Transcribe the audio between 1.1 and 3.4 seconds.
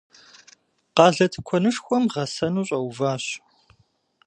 тыкуэнышхуэм гъэсэну щӏэуващ.